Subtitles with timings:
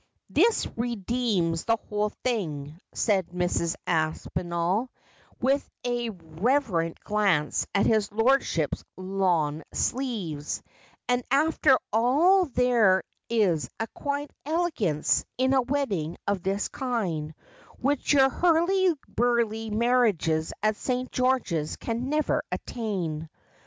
[0.31, 3.75] 'This redeems the whole thing,' said Mrs.
[3.85, 4.89] Aspinall,
[5.39, 10.63] with a reverent glance at his lordship's lawn sleeves,'
[11.07, 17.35] and after all there is a quiet elegance in a wedding of this kind,
[17.77, 21.11] which your hurly burly marriages at St.
[21.11, 23.29] George's can never attain.'